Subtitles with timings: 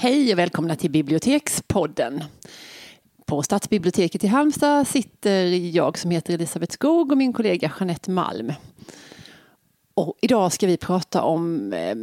[0.00, 2.24] Hej och välkomna till Bibliotekspodden.
[3.26, 8.52] På Stadsbiblioteket i Halmstad sitter jag som heter Elisabeth Skog och min kollega Jeanette Malm.
[9.94, 11.94] Och idag ska vi prata om eh,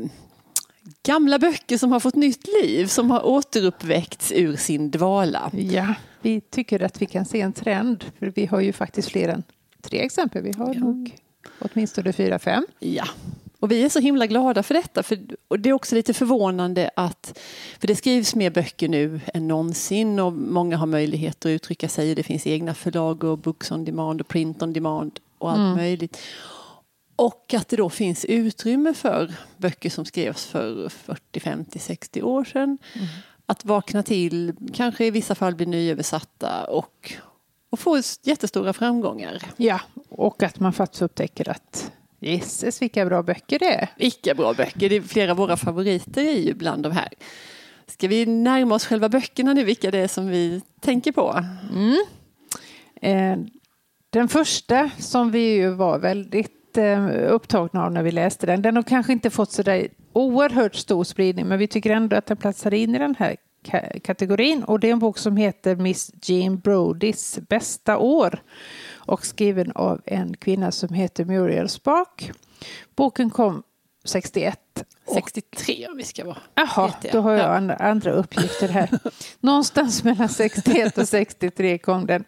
[1.03, 5.51] gamla böcker som har fått nytt liv, som har återuppväckts ur sin dvala.
[5.53, 9.29] Ja, vi tycker att vi kan se en trend, för vi har ju faktiskt fler
[9.29, 9.43] än
[9.81, 10.43] tre exempel.
[10.43, 10.79] Vi har ja.
[10.79, 11.15] nog
[11.59, 12.65] åtminstone fyra, fem.
[12.79, 13.05] Ja,
[13.65, 15.03] och vi är så himla glada för detta.
[15.03, 17.39] För, och det är också lite förvånande att,
[17.79, 22.15] för det skrivs mer böcker nu än någonsin och många har möjlighet att uttrycka sig.
[22.15, 25.75] Det finns egna förlag och books on demand och print on demand och allt mm.
[25.75, 26.17] möjligt.
[27.15, 32.43] Och att det då finns utrymme för böcker som skrevs för 40, 50, 60 år
[32.43, 32.77] sedan.
[32.93, 33.07] Mm.
[33.45, 37.13] Att vakna till, kanske i vissa fall bli nyöversatta och,
[37.69, 39.41] och få jättestora framgångar.
[39.57, 41.91] Ja, och att man faktiskt upptäcker att
[42.25, 43.89] Gisses vilka bra böcker det är.
[43.97, 44.89] Vilka bra böcker.
[44.89, 47.09] Det är flera av våra favoriter är ju bland de här.
[47.87, 51.43] Ska vi närma oss själva böckerna nu, vilka det är som vi tänker på?
[51.73, 52.05] Mm.
[53.01, 53.45] Eh,
[54.09, 58.75] den första som vi ju var väldigt eh, upptagna av när vi läste den, den
[58.75, 62.37] har kanske inte fått så där oerhört stor spridning, men vi tycker ändå att den
[62.37, 63.35] platsar in i den här
[64.03, 64.63] kategorin.
[64.63, 68.39] Och det är en bok som heter Miss Jean Brodys bästa år
[69.05, 72.31] och skriven av en kvinna som heter Muriel Spark.
[72.95, 73.63] Boken kom
[74.03, 74.59] 61.
[75.13, 78.89] 63 om vi ska vara Jaha, då har jag andra, andra uppgifter här.
[79.39, 82.23] Någonstans mellan 61 och 63 kom den.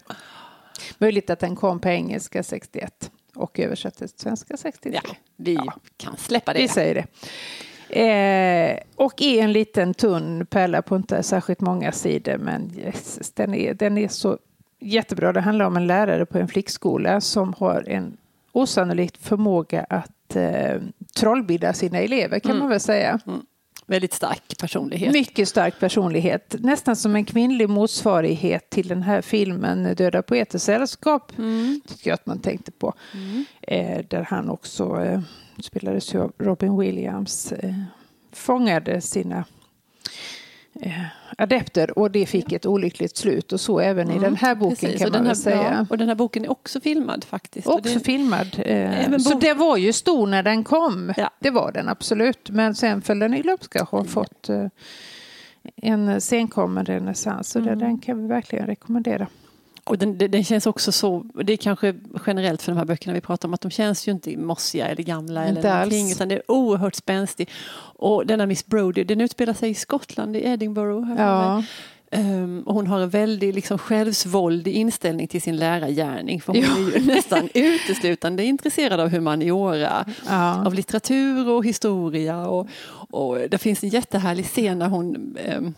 [0.98, 5.00] Möjligt att den kom på engelska 61 och översattes till svenska 63.
[5.04, 5.74] Ja, vi ja.
[5.98, 6.60] kan släppa det.
[6.60, 7.08] Vi säger det.
[7.90, 13.54] Eh, och är en liten tunn pärla på inte särskilt många sidor men yes, den,
[13.54, 14.38] är, den är så
[14.80, 15.34] jättebra.
[15.34, 18.18] Det handlar om en lärare på en flickskola som har en
[18.52, 20.82] osannolik förmåga att eh,
[21.16, 22.60] trollbilda sina elever kan mm.
[22.60, 23.20] man väl säga.
[23.28, 23.42] Mm.
[23.90, 25.14] Väldigt stark personlighet.
[25.14, 26.56] Mycket stark personlighet.
[26.60, 31.38] Nästan som en kvinnlig motsvarighet till den här filmen Döda poeters sällskap.
[31.38, 31.82] Mm.
[31.88, 32.94] Tycker jag att man tänkte på.
[33.14, 33.46] Mm.
[33.62, 35.22] Eh, där han också eh,
[35.64, 37.52] spelades av Robin Williams.
[37.52, 37.74] Eh,
[38.32, 39.46] fångade sina
[41.38, 44.76] adepter och det fick ett olyckligt slut och så även mm, i den här boken
[44.76, 45.02] precis.
[45.02, 45.74] kan man här, säga.
[45.80, 47.68] Ja, och den här boken är också filmad faktiskt.
[47.68, 48.48] Också det, filmad.
[48.58, 51.14] Eh, så det var ju stor när den kom.
[51.18, 51.30] Ja.
[51.40, 52.50] Det var den absolut.
[52.50, 54.12] Men sen föll den i glömska och har mm.
[54.12, 54.66] fått eh,
[55.76, 57.50] en senkommande renässans.
[57.50, 57.80] Så mm.
[57.80, 59.28] den kan vi verkligen rekommendera.
[59.90, 63.22] Och den, den, känns också så, det är kanske generellt för de här böckerna vi
[63.22, 66.16] pratar om, att de känns ju inte mossiga eller gamla inte eller någonting, alls.
[66.16, 67.50] utan det är oerhört spänstig.
[68.00, 71.16] Och denna Miss Brody, den utspelar sig i Skottland, i Edinburgh.
[71.18, 71.64] Ja.
[72.12, 76.42] Um, och hon har en väldigt liksom, självsvåldig inställning till sin lärargärning.
[76.42, 76.78] För hon ja.
[76.78, 80.66] är ju nästan uteslutande intresserad av humaniora, ja.
[80.66, 82.48] av litteratur och historia.
[82.48, 82.68] Och,
[83.10, 85.76] och det finns en jättehärlig scen när hon um,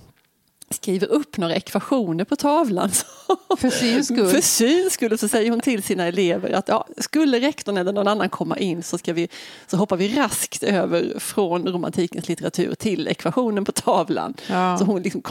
[0.70, 2.90] skriver upp några ekvationer på tavlan.
[3.58, 4.28] För syns skull?
[4.28, 5.18] För syns skull.
[5.18, 8.84] Så säger hon till sina elever att ja, skulle rektorn eller någon annan komma in
[8.84, 9.30] så, ska vi,
[9.68, 14.34] så hoppar vi raskt över från romantikens litteratur till ekvationen på tavlan.
[14.48, 14.78] Ja.
[14.78, 15.22] Så hon liksom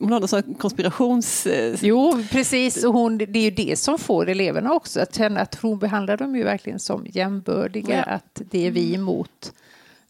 [0.00, 1.46] hon har någon sån konspirations...
[1.80, 2.84] Jo, precis.
[2.84, 6.16] Och hon, det är ju det som får eleverna också att känna att hon behandlar
[6.16, 7.96] dem ju verkligen som jämbördiga.
[7.96, 8.02] Ja.
[8.02, 9.52] Att det är vi emot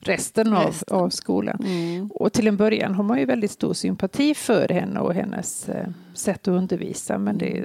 [0.00, 0.96] resten av, resten.
[0.96, 1.58] av skolan.
[1.64, 2.10] Mm.
[2.14, 5.88] Och till en början har man ju väldigt stor sympati för henne och hennes eh,
[6.14, 7.18] sätt att undervisa.
[7.18, 7.64] Men det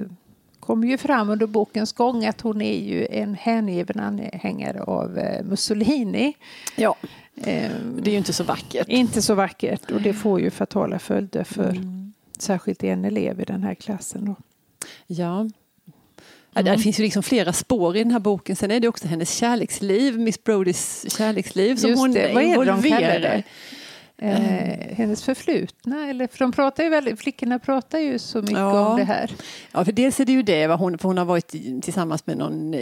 [0.60, 5.44] kommer ju fram under bokens gång att hon är ju en hängiven anhängare av eh,
[5.44, 6.34] Mussolini.
[6.76, 6.96] Ja,
[7.36, 8.88] eh, det är ju inte så vackert.
[8.88, 12.12] Inte så vackert och det får ju fatala följder för mm.
[12.38, 14.24] särskilt en elev i den här klassen.
[14.24, 14.34] Då.
[15.06, 15.48] Ja,
[16.60, 16.76] Mm.
[16.76, 18.56] Det finns ju liksom flera spår i den här boken.
[18.56, 22.34] Sen är det också hennes kärleksliv, Miss Brodys kärleksliv som Just hon det.
[22.34, 22.80] Vad är det de
[23.20, 23.42] det?
[24.18, 28.88] Eh, hennes förflutna, eller för de pratar ju väldigt, flickorna pratar ju så mycket ja.
[28.88, 29.30] om det här.
[29.72, 31.48] Ja, för dels är det ju det, hon, för hon har varit
[31.82, 32.80] tillsammans med någon eh,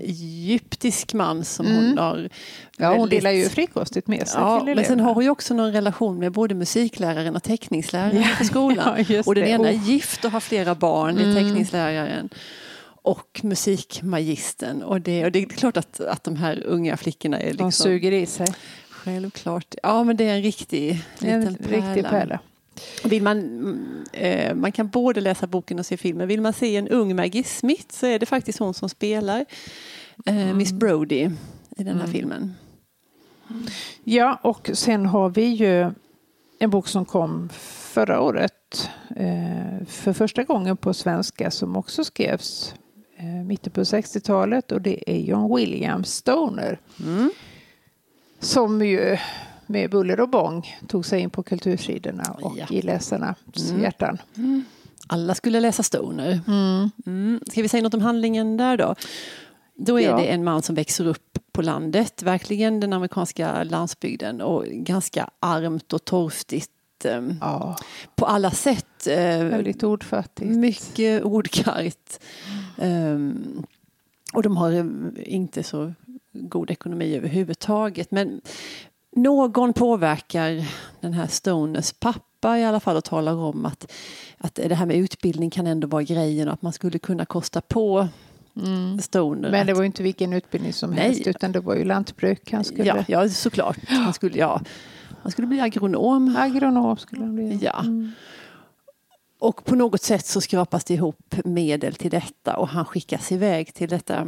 [0.00, 1.76] egyptisk man som mm.
[1.76, 2.28] hon har...
[2.76, 5.30] Ja, väldigt, hon delar ju frikostigt med sig ja, till Men sen har hon ju
[5.30, 9.04] också någon relation med både musikläraren och teckningsläraren ja, på skolan.
[9.08, 9.50] Ja, och den det.
[9.50, 11.34] ena är gift och har flera barn, mm.
[11.34, 12.28] det är teckningsläraren
[13.08, 14.82] och musikmagisten.
[14.82, 17.66] Och det, och det är klart att, att de här unga flickorna är liksom...
[17.66, 18.46] De suger i sig.
[18.90, 19.74] Självklart.
[19.82, 21.86] Ja, men det är en riktig en liten pärla.
[21.86, 22.38] Riktig pärla.
[23.04, 26.28] Vill man, eh, man kan både läsa boken och se filmen.
[26.28, 29.44] Vill man se en ung Maggie Smith så är det faktiskt hon som spelar
[30.26, 30.56] eh, mm.
[30.56, 31.30] Miss Brody
[31.76, 32.12] i den här mm.
[32.12, 32.54] filmen.
[34.04, 35.90] Ja, och sen har vi ju
[36.58, 37.48] en bok som kom
[37.92, 42.74] förra året eh, för första gången på svenska som också skrevs
[43.46, 46.80] mitten på 60-talet och det är John William Stoner.
[47.00, 47.30] Mm.
[48.40, 49.16] Som ju
[49.66, 52.66] med buller och bång tog sig in på kultursidorna och ja.
[52.70, 53.82] i läsarnas mm.
[53.82, 54.18] hjärtan.
[54.36, 54.64] Mm.
[55.06, 56.40] Alla skulle läsa Stoner.
[56.46, 56.90] Mm.
[57.06, 57.40] Mm.
[57.50, 58.94] Ska vi säga något om handlingen där då?
[59.74, 60.16] Då är ja.
[60.16, 65.92] det en man som växer upp på landet, verkligen den amerikanska landsbygden och ganska armt
[65.92, 66.70] och torftigt
[67.04, 67.76] ehm, ja.
[68.14, 69.06] på alla sätt.
[69.06, 70.56] Eh, Väldigt ordfattigt.
[70.56, 72.20] Mycket ordkargt.
[72.78, 73.66] Um,
[74.32, 74.90] och de har
[75.22, 75.92] inte så
[76.32, 78.10] god ekonomi överhuvudtaget.
[78.10, 78.40] Men
[79.16, 80.66] någon påverkar
[81.00, 83.92] den här Stoners pappa i alla fall och talar om att,
[84.38, 87.60] att det här med utbildning kan ändå vara grejen och att man skulle kunna kosta
[87.60, 88.08] på
[88.56, 88.98] mm.
[88.98, 89.50] Stoner.
[89.50, 91.00] Men det var ju inte vilken utbildning som Nej.
[91.00, 92.84] helst utan det var ju lantbruk han skulle...
[92.84, 93.78] Ja, ja såklart.
[93.88, 94.60] Han skulle, ja,
[95.22, 96.36] han skulle bli agronom.
[96.38, 97.58] Agronom skulle han bli.
[97.62, 97.80] Ja.
[97.80, 98.12] Mm.
[99.38, 103.74] Och på något sätt så skrapas det ihop medel till detta och han skickas iväg
[103.74, 104.26] till detta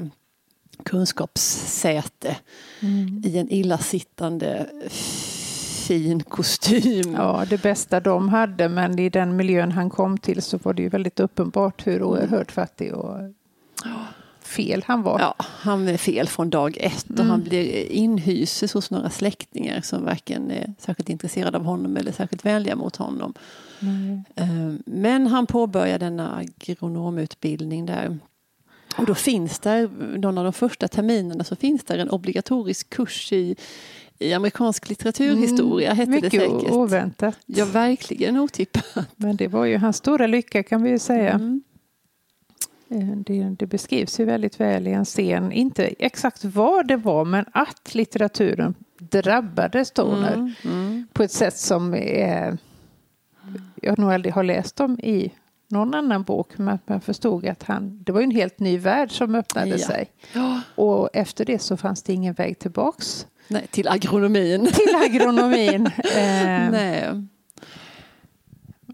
[0.84, 2.36] kunskapssäte
[2.80, 3.22] mm.
[3.24, 7.14] i en illasittande fin kostym.
[7.14, 10.82] Ja, det bästa de hade, men i den miljön han kom till så var det
[10.82, 13.16] ju väldigt uppenbart hur oerhört fattig och
[14.50, 15.20] fel han var.
[15.20, 17.31] Ja, han är fel från dag ett och mm.
[17.31, 22.44] han blir inhyses hos några släktingar som varken är särskilt intresserade av honom eller särskilt
[22.44, 23.35] vänliga mot honom.
[23.81, 24.82] Mm.
[24.87, 28.19] Men han påbörjar denna agronomutbildning där.
[28.97, 29.88] Och då finns där,
[30.19, 33.56] någon av de första terminerna så finns där en obligatorisk kurs i
[34.20, 36.70] i amerikansk litteraturhistoria mm, hette mycket det säkert.
[36.70, 37.38] Oväntat.
[37.47, 39.08] Ja, verkligen otippat.
[39.17, 41.32] Men det var ju hans stora lycka kan vi ju säga.
[41.32, 41.62] Mm.
[42.90, 47.25] Eh, det, det, beskrivs ju väldigt väl i en scen, inte exakt vad det var,
[47.25, 51.06] men att litteraturen drabbade Stoner mm, mm.
[51.12, 52.58] på ett sätt som är,
[53.75, 55.32] jag nog aldrig har läst om i
[55.69, 59.34] någon annan bok, men man förstod att han, det var en helt ny värld som
[59.34, 59.78] öppnade ja.
[59.78, 60.10] sig.
[60.75, 63.26] Och efter det så fanns det ingen väg tillbaks.
[63.48, 64.66] Nej, till agronomin.
[64.66, 65.87] Till agronomin.
[66.16, 67.26] eh, Nej.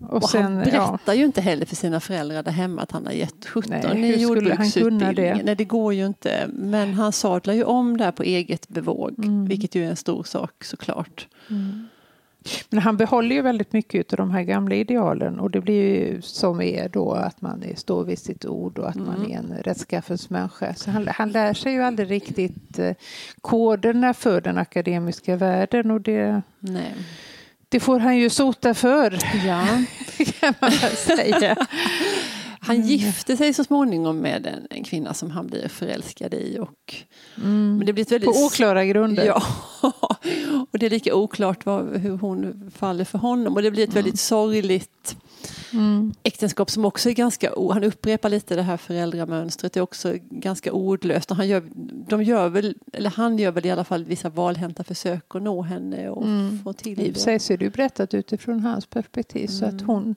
[0.08, 1.14] Och, och sen, han berättar ja.
[1.14, 4.22] ju inte heller för sina föräldrar där hemma att han har gett 17 Nej, i
[4.22, 5.40] jordbruksutbildningen.
[5.44, 6.46] Nej, det går ju inte.
[6.52, 9.44] Men han sadlar ju om där på eget bevåg, mm.
[9.44, 11.28] vilket ju är en stor sak såklart.
[11.50, 11.88] Mm.
[12.70, 16.22] Men han behåller ju väldigt mycket av de här gamla idealen och det blir ju
[16.22, 19.06] som är då att man står vid sitt ord och att mm.
[19.06, 20.74] man är en rättskaffens människa.
[20.74, 22.94] Så han, han lär sig ju aldrig riktigt eh,
[23.40, 26.94] koderna för den akademiska världen och det Nej.
[27.68, 29.66] Det får han ju sota för, ja.
[30.40, 31.66] kan man säga.
[32.60, 36.58] Han gifte sig så småningom med en, en, kvinna som han blir förälskad i.
[36.60, 36.94] Och,
[37.36, 37.76] mm.
[37.76, 39.24] men det blir väldigt, På oklara grunder?
[39.24, 39.42] Ja,
[40.70, 43.54] och det är lika oklart vad, hur hon faller för honom.
[43.54, 44.04] Och det blir ett mm.
[44.04, 45.16] väldigt sorgligt
[45.72, 46.14] mm.
[46.22, 50.72] äktenskap som också är ganska, han upprepar lite det här föräldramönstret, det är också ganska
[50.72, 51.30] ordlöst.
[51.30, 51.62] Och han gör,
[52.08, 55.62] de gör väl, eller han gör väl i alla fall vissa valhänta försök att nå
[55.62, 56.58] henne och mm.
[56.64, 57.06] få till det.
[57.06, 59.86] I sig så är det ju berättat utifrån hans perspektiv så att mm.
[59.86, 60.14] hon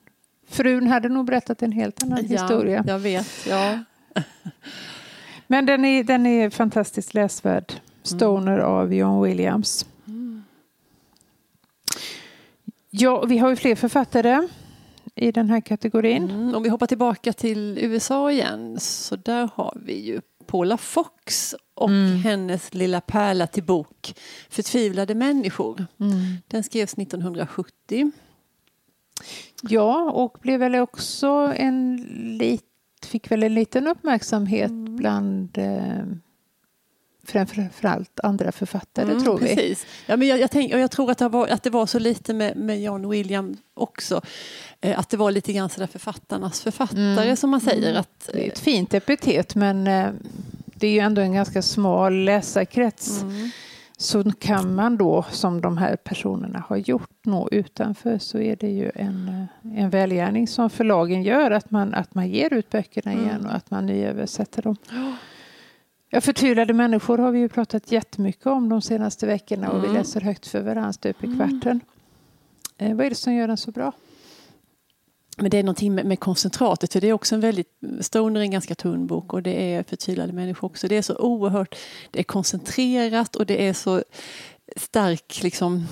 [0.48, 2.84] Frun hade nog berättat en helt annan ja, historia.
[2.86, 3.78] Jag vet, ja.
[5.46, 7.72] Men den är, den är fantastiskt läsvärd.
[8.02, 8.66] Stoner mm.
[8.66, 9.86] av John Williams.
[10.06, 10.44] Mm.
[12.90, 14.48] Ja, vi har ju fler författare
[15.14, 16.30] i den här kategorin.
[16.30, 21.54] Mm, om vi hoppar tillbaka till USA igen så där har vi ju Paula Fox
[21.74, 22.16] och mm.
[22.16, 24.14] hennes lilla pärla till bok
[24.48, 25.86] Förtvivlade människor.
[26.00, 26.14] Mm.
[26.48, 28.12] Den skrevs 1970.
[29.62, 31.96] Ja, och blev väl också en
[32.38, 32.64] lit,
[33.06, 34.96] fick väl en liten uppmärksamhet mm.
[34.96, 36.04] bland eh,
[37.30, 39.46] framförallt andra författare, mm, tror vi.
[39.46, 39.86] Precis.
[40.06, 42.34] Ja, men jag, jag, tänk, jag tror att det, var, att det var så lite
[42.34, 44.20] med, med John William också.
[44.80, 47.36] Eh, att det var lite grann sådär författarnas författare mm.
[47.36, 47.88] som man säger.
[47.90, 48.00] Mm.
[48.00, 50.10] Att, det är ett fint epitet men eh,
[50.64, 53.22] det är ju ändå en ganska smal läsarkrets.
[53.22, 53.50] Mm
[54.00, 58.70] så kan man då, som de här personerna har gjort, nå utanför så är det
[58.70, 63.30] ju en, en välgärning som förlagen gör, att man, att man ger ut böckerna igen
[63.30, 63.46] mm.
[63.46, 64.76] och att man nyöversätter dem.
[66.12, 69.90] Ja, förtvivlade människor har vi ju pratat jättemycket om de senaste veckorna och mm.
[69.90, 71.38] vi läser högt för varandra stup i mm.
[71.38, 71.80] kvarten.
[72.78, 72.92] Mm.
[72.92, 73.92] Eh, vad är det som gör den så bra?
[75.36, 77.68] Men det är någonting med, med koncentratet, för det är också en väldigt,
[78.00, 80.88] Stoner är en ganska tunn bok och det är förtvivlade människor också.
[80.88, 81.76] Det är så oerhört,
[82.10, 84.02] det är koncentrerat och det är så
[84.76, 85.86] stark liksom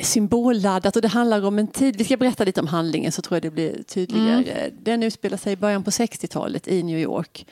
[0.00, 3.36] symbolladdat och det handlar om en tid, vi ska berätta lite om handlingen så tror
[3.36, 4.42] jag det blir tydligare.
[4.42, 4.78] Mm.
[4.82, 7.46] Den utspelar sig i början på 60-talet i New York.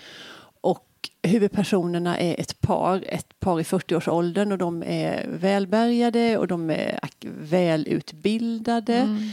[1.02, 6.70] Och huvudpersonerna är ett par, ett par i 40-årsåldern och de är välbärgade och de
[6.70, 6.98] är
[7.40, 8.94] välutbildade.
[8.94, 9.30] Mm.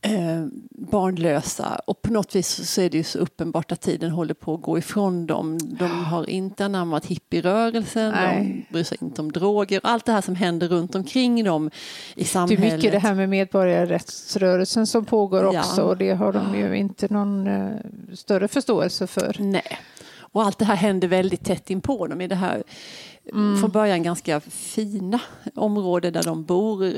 [0.00, 4.34] eh, barnlösa och på något vis så är det ju så uppenbart att tiden håller
[4.34, 5.58] på att gå ifrån dem.
[5.58, 10.20] De har inte anammat hippierörelsen, de bryr sig inte om droger och allt det här
[10.20, 11.70] som händer runt omkring dem
[12.14, 12.60] i samhället.
[12.60, 15.82] Det är mycket det här med medborgarrättsrörelsen som pågår också ja.
[15.82, 17.76] och det har de ju inte någon uh,
[18.14, 19.36] större förståelse för.
[19.38, 19.78] Nej,
[20.36, 22.62] och allt det här händer väldigt tätt inpå dem i det här
[23.32, 23.60] mm.
[23.60, 25.20] från början ganska fina
[25.54, 26.92] områden där de bor,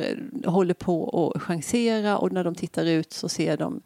[0.47, 3.80] håller på att chansera och när de tittar ut så ser de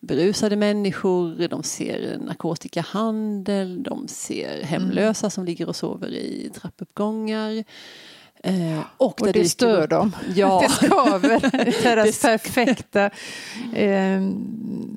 [0.00, 5.30] berusade människor, de ser narkotikahandel, de ser hemlösa mm.
[5.30, 7.64] som ligger och sover i trappuppgångar.
[8.44, 10.16] Eh, och, och det, stör dem.
[10.34, 10.60] Ja.
[10.80, 11.82] Det skaver.
[11.82, 13.04] Deras perfekta,
[13.74, 14.20] eh,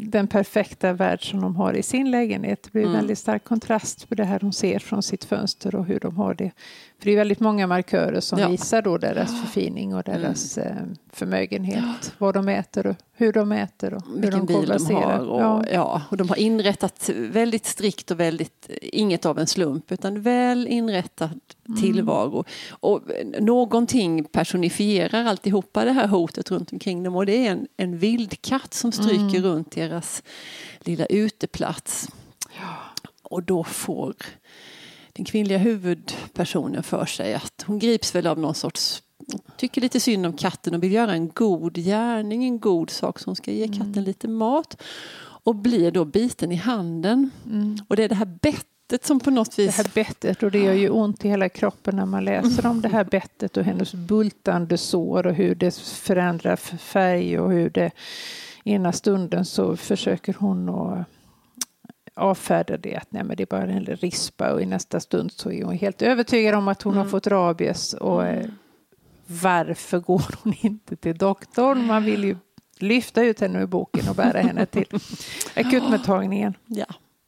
[0.02, 2.64] den perfekta värld som de har i sin lägenhet.
[2.64, 2.94] Det blir mm.
[2.94, 6.34] väldigt stark kontrast på det här de ser från sitt fönster och hur de har
[6.34, 6.52] det
[7.04, 8.48] för det är väldigt många markörer som ja.
[8.48, 10.78] visar då deras förfining och deras mm.
[10.78, 10.84] Eh,
[11.14, 12.14] förmögenhet.
[12.18, 15.20] Vad de äter och hur de äter och hur Vilken de konverserar.
[15.20, 15.64] De och, ja.
[15.72, 16.02] ja.
[16.10, 21.40] och de har inrättat väldigt strikt och väldigt, inget av en slump, utan väl inrättad
[21.68, 21.82] mm.
[21.82, 22.46] tillvaro.
[22.70, 23.02] Och
[23.40, 28.74] någonting personifierar alltihopa det här hotet runt omkring dem och det är en, en vildkatt
[28.74, 29.44] som stryker mm.
[29.44, 30.24] runt deras
[30.80, 32.10] lilla uteplats.
[33.24, 34.16] Och då får
[35.14, 39.04] den kvinnliga huvudpersonen för sig att hon grips väl av någon sorts
[39.58, 43.36] tycker lite synd om katten och vill göra en god gärning, en god sak som
[43.36, 44.04] ska ge katten mm.
[44.04, 44.82] lite mat
[45.44, 47.30] och blir då biten i handen.
[47.46, 47.78] Mm.
[47.88, 49.76] Och det är det här bettet som på något vis...
[49.76, 52.82] Det här bettet och det gör ju ont i hela kroppen när man läser om
[52.82, 57.92] det här bettet och hennes bultande sår och hur det förändrar färg och hur det
[58.64, 61.08] ena stunden så försöker hon att
[62.16, 65.52] avfärdar det att nej, men det är bara en rispa och i nästa stund så
[65.52, 67.04] är hon helt övertygad om att hon mm.
[67.04, 68.52] har fått rabies och mm.
[69.28, 71.86] varför går hon inte till doktorn?
[71.86, 72.36] Man vill ju
[72.80, 74.86] lyfta ut henne ur boken och bära henne till
[75.56, 76.54] akutmottagningen.
[76.68, 76.86] Ja.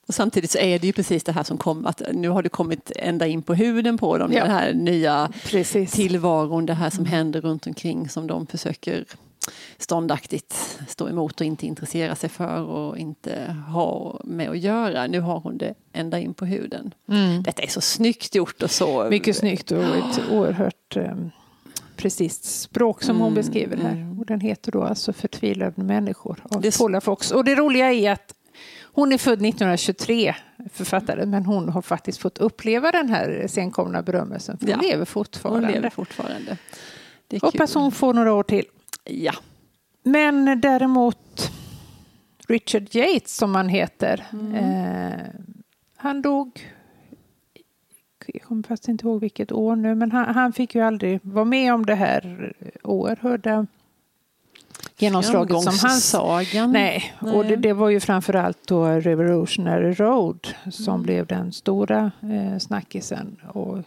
[0.08, 2.50] Och samtidigt så är det ju precis det här som kom, att nu har det
[2.50, 4.44] kommit ända in på huden på dem, ja.
[4.44, 5.92] den här nya precis.
[5.92, 7.12] tillvaron, det här som mm.
[7.12, 9.06] händer runt omkring som de försöker
[9.78, 15.08] ståndaktigt stå emot och inte intressera sig för och inte ha med att göra.
[15.08, 16.94] Nu har hon det ända in på huden.
[17.10, 17.44] Mm.
[17.44, 19.10] Detta är så snyggt gjort och så...
[19.10, 21.32] Mycket snyggt och ett oerhört um,
[21.96, 23.22] precis språk som mm.
[23.22, 23.92] hon beskriver här.
[23.92, 24.20] Mm.
[24.20, 26.78] Och den heter då alltså Förtvivlade människor av det...
[26.78, 27.32] Paula Fox.
[27.32, 28.34] Och det roliga är att
[28.96, 30.36] hon är född 1923,
[30.74, 34.58] författaren, men hon har faktiskt fått uppleva den här senkomna berömmelsen.
[34.58, 34.90] För hon ja.
[34.90, 35.68] lever fortfarande.
[35.68, 36.58] Hon lever fortfarande.
[37.42, 38.66] Hoppas hon får några år till.
[39.06, 39.34] Ja.
[40.04, 41.52] Men däremot
[42.48, 44.26] Richard Yates som han heter.
[44.34, 44.56] Mm.
[44.56, 45.20] Eh,
[45.98, 46.74] han dog,
[48.28, 51.46] jag kommer fast inte ihåg vilket år nu, men han, han, fick ju aldrig vara
[51.46, 53.68] med om det här oerhörda
[54.98, 56.10] genomslaget som hans...
[56.10, 56.72] Sagan.
[56.72, 57.34] Nej, Nej.
[57.34, 61.04] och det, det, var ju framförallt då Revolutionary Road som mm.
[61.04, 63.42] blev den stora eh, snackisen.
[63.48, 63.78] Och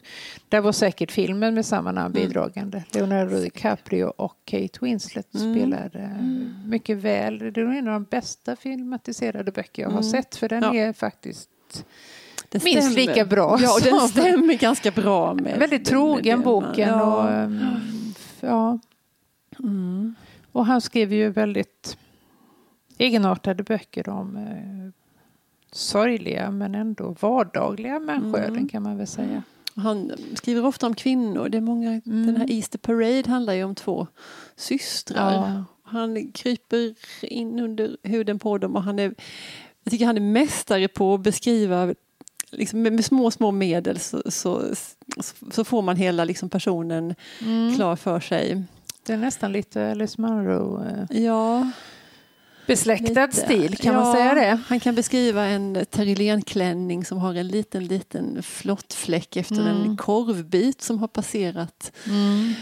[0.49, 2.29] där var säkert filmen med samma namn mm.
[2.29, 2.85] bidragande.
[2.91, 5.55] Leonardo DiCaprio och Kate Winslet mm.
[5.55, 6.55] spelar eh, mm.
[6.67, 7.39] mycket väl.
[7.39, 10.11] Det är en av de bästa filmatiserade böcker jag har mm.
[10.11, 10.75] sett för den ja.
[10.75, 11.51] är faktiskt
[12.49, 13.07] den minst stämmer.
[13.07, 13.59] lika bra.
[13.61, 15.59] Ja, och den stämmer ganska bra med...
[15.59, 16.89] Väldigt trogen boken.
[16.89, 17.45] Ja.
[17.45, 17.51] Och,
[18.41, 18.79] ja.
[19.59, 20.15] Mm.
[20.59, 21.97] Och han skrev ju väldigt
[22.99, 25.05] egenartade böcker om eh,
[25.73, 28.69] sorgliga men ändå vardagliga människoöden mm.
[28.69, 29.43] kan man väl säga.
[29.75, 31.49] Han skriver ofta om kvinnor.
[31.49, 32.27] Det är många, mm.
[32.27, 34.07] Den här Easter Parade handlar ju om två
[34.57, 35.33] systrar.
[35.35, 35.65] Ja.
[35.83, 39.15] Han kryper in under huden på dem och han är,
[39.85, 41.95] jag tycker han är mästare på att beskriva
[42.51, 44.63] Liksom med, med, små, små medel så, så,
[45.51, 47.75] så får man hela liksom personen mm.
[47.75, 48.65] klar för sig.
[49.09, 50.85] Det är nästan lite Alice Munro.
[50.85, 51.71] Eh, ja.
[52.67, 53.37] Besläktad lite.
[53.37, 54.61] stil, kan ja, man säga det?
[54.67, 59.83] Han kan beskriva en terrylenklänning som har en liten, liten flottfläck efter mm.
[59.83, 61.93] en korvbit som har passerat.
[62.07, 62.55] Mm.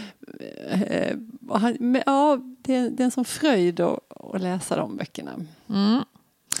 [0.69, 1.17] Eh,
[1.49, 5.31] han, ja, det, är, det är en sån fröjd att, att läsa de böckerna.
[5.69, 6.03] Mm.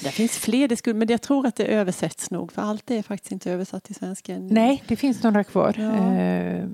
[0.03, 3.01] Det finns fler, det skulle, men jag tror att det översätts nog för allt är
[3.01, 4.37] faktiskt inte översatt till svenska.
[4.37, 5.75] Nej, det finns några kvar.
[5.77, 6.13] Ja.
[6.15, 6.65] Eh,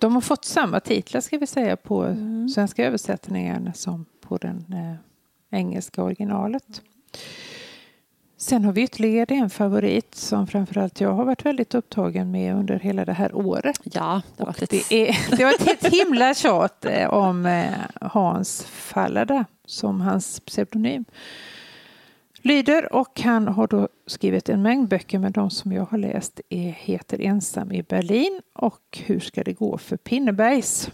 [0.00, 2.48] de har fått samma titlar ska vi säga på mm.
[2.48, 6.82] svenska översättningarna som på den eh, engelska originalet.
[8.38, 12.78] Sen har vi ytterligare en favorit som framförallt jag har varit väldigt upptagen med under
[12.78, 13.80] hela det här året.
[13.82, 14.70] Ja, det, var ett...
[14.70, 21.04] det, är, det var ett himla tjat eh, om eh, Hans Fallada som hans pseudonym
[22.46, 26.40] lyder och han har då skrivit en mängd böcker men de som jag har läst
[26.48, 30.90] är, heter Ensam i Berlin och Hur ska det gå för Pinnebergs?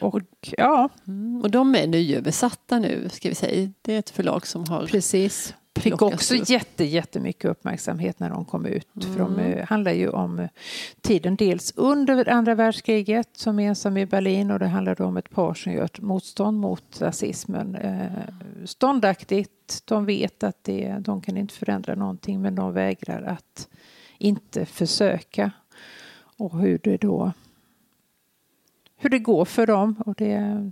[0.00, 0.88] Och, ja.
[1.06, 3.70] Mm, och de är nyöversatta nu, ska vi säga.
[3.82, 5.54] Det är ett förlag som har Precis.
[5.80, 8.88] Fick också jätte, jättemycket uppmärksamhet när de kom ut.
[8.96, 9.12] Mm.
[9.12, 10.48] För de uh, handlar ju om uh,
[11.00, 15.54] tiden dels under andra världskriget som ensam i Berlin och det handlar om ett par
[15.54, 17.76] som gör ett motstånd mot rasismen.
[17.76, 23.68] Uh, ståndaktigt, de vet att det, de kan inte förändra någonting men de vägrar att
[24.18, 25.50] inte försöka.
[26.36, 27.32] Och hur det då
[29.04, 30.02] hur det går för dem.
[30.06, 30.70] Och det,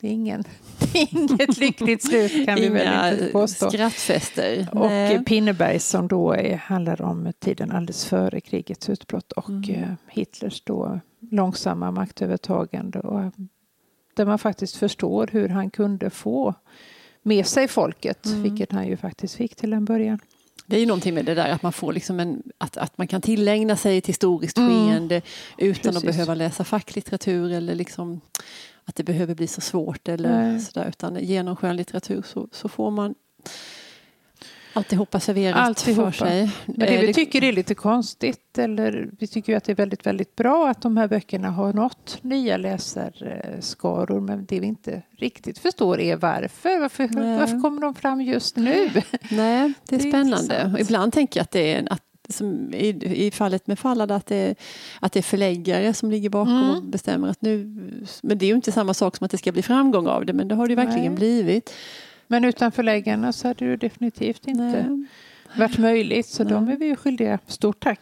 [0.00, 0.44] det är, ingen,
[0.78, 3.70] det är inget lyckligt slut kan vi väl inte påstå.
[3.70, 4.68] skrattfester.
[4.72, 5.24] Och Nej.
[5.24, 9.70] Pinneberg som då är, handlar om tiden alldeles före krigets utbrott och mm.
[9.70, 11.00] Eh, Hitlers då
[11.30, 13.00] långsamma maktövertagande.
[13.00, 13.32] Och
[14.14, 16.54] där man faktiskt förstår hur han kunde få
[17.22, 18.42] med sig folket, mm.
[18.42, 20.18] vilket han ju faktiskt fick till en början.
[20.66, 23.06] Det är ju någonting med det där att man får liksom en, att, att man
[23.06, 24.70] kan tillägna sig ett historiskt mm.
[24.70, 25.22] skeende
[25.58, 25.96] utan Precis.
[25.96, 28.20] att behöva läsa facklitteratur eller liksom
[28.86, 33.14] att det behöver bli så svårt eller sådär utan genom skönlitteratur så, så får man
[34.76, 36.12] alltihopa serverat Alltihopa.
[36.12, 36.50] för sig.
[36.66, 40.36] Men det vi tycker är lite konstigt, eller vi tycker att det är väldigt, väldigt
[40.36, 46.00] bra att de här böckerna har nått nya läsarskaror, men det vi inte riktigt förstår
[46.00, 46.80] är varför.
[46.80, 48.90] Varför, varför kommer de fram just nu?
[49.30, 50.70] Nej, det är, det är spännande.
[50.74, 52.88] Och ibland tänker jag att det är att som i,
[53.26, 54.54] i fallet med Fallada att det,
[55.00, 56.76] att det är förläggare som ligger bakom mm.
[56.76, 57.56] och bestämmer att nu...
[58.22, 60.32] Men det är ju inte samma sak som att det ska bli framgång av det,
[60.32, 61.16] men det har det verkligen Nej.
[61.16, 61.74] blivit.
[62.26, 65.06] Men utan förläggarna så hade det definitivt inte Nej.
[65.56, 66.26] varit möjligt.
[66.26, 66.52] Så Nej.
[66.52, 68.00] de är vi skyldiga stort tack.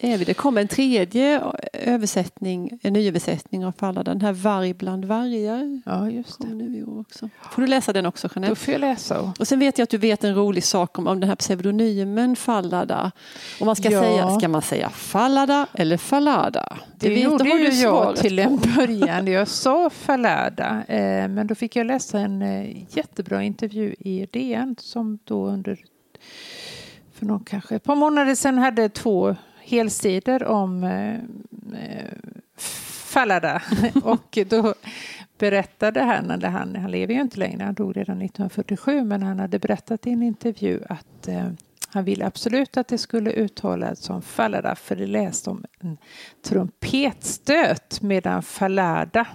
[0.00, 0.24] Det är vi.
[0.24, 5.80] Det kommer en tredje översättning, en nyöversättning av Falla, den här Varg bland vargar.
[5.84, 6.48] Ja, just det.
[6.48, 7.28] Nu i år också.
[7.52, 8.50] Får du läsa den också Jeanette?
[8.50, 9.32] Då får jag läsa.
[9.38, 12.36] Och sen vet jag att du vet en rolig sak om, om den här pseudonymen
[12.36, 13.12] Fallada.
[13.60, 14.00] Om man ska, ja.
[14.00, 16.76] säga, ska man säga Fallada eller Fallada?
[16.96, 19.26] Det, det vet, gjorde ju jag till en början.
[19.26, 24.76] Jag sa Fallada, eh, men då fick jag läsa en eh, jättebra intervju i DN
[24.78, 25.78] som då under
[27.12, 32.12] för någon kanske ett par månader sedan hade två helsidor om eh, eh
[33.16, 33.62] Fallada.
[34.02, 34.74] och då
[35.38, 39.38] berättade han, eller han, han lever ju inte längre, han dog redan 1947, men han
[39.38, 41.48] hade berättat i en intervju att eh,
[41.88, 45.98] han ville absolut att det skulle uttalas som Fallada, för det läste om en
[46.42, 49.26] trumpetstöt, medan Fallada,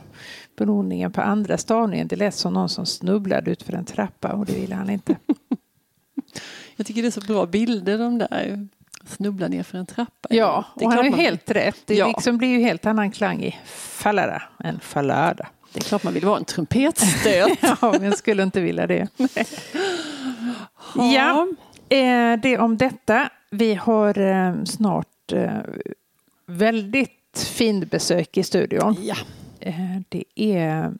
[0.57, 4.45] beroningen på andra stavningen, det lät som någon som snubblade ut för en trappa och
[4.45, 5.15] det ville han inte.
[6.75, 8.67] Jag tycker det är så bra bilder de där
[9.05, 10.27] snubbla ner för en trappa.
[10.29, 11.81] Ja, och han har helt rätt.
[11.85, 12.07] Det ja.
[12.07, 15.47] liksom blir ju helt annan klang i fallada än fallada.
[15.73, 17.59] Det är klart man vill vara en trumpetstöt.
[17.81, 19.07] ja, men skulle inte vilja det.
[20.95, 21.47] ja,
[21.89, 23.29] eh, det om detta.
[23.49, 25.59] Vi har eh, snart eh,
[26.45, 28.95] väldigt fint besök i studion.
[29.01, 29.15] Ja.
[30.09, 30.93] Det är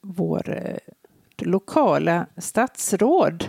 [0.00, 0.78] vår
[1.38, 3.48] lokala statsråd,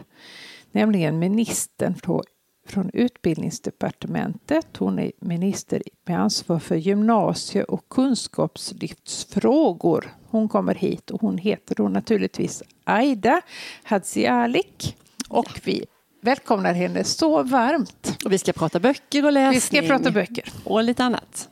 [0.71, 2.23] nämligen ministern på
[2.67, 4.77] från utbildningsdepartementet.
[4.77, 10.13] Hon är minister med ansvar för gymnasie och kunskapslyftsfrågor.
[10.30, 13.41] Hon kommer hit och hon heter då naturligtvis Aida
[13.84, 14.97] Hadzialik.
[15.30, 15.86] Och vi
[16.21, 18.17] välkomnar henne så varmt.
[18.25, 19.53] Och vi ska prata böcker och läsning.
[19.53, 20.53] Vi ska prata böcker.
[20.63, 21.49] Och lite annat.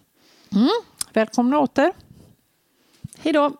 [0.52, 0.70] Mm.
[1.14, 1.92] Välkomna åter.
[3.18, 3.52] Hej då.